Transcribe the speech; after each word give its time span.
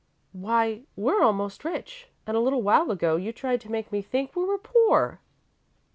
"Why, 0.31 0.81
we're 0.95 1.21
almost 1.21 1.63
rich, 1.63 2.07
and 2.25 2.35
a 2.35 2.39
little 2.39 2.63
while 2.63 2.89
ago 2.89 3.17
you 3.17 3.31
tried 3.31 3.61
to 3.61 3.71
make 3.71 3.91
me 3.91 4.01
think 4.01 4.35
we 4.35 4.43
were 4.45 4.57
poor!" 4.57 5.19